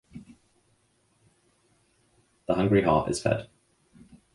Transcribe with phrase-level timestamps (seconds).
[2.47, 3.49] The hungry heart is fed!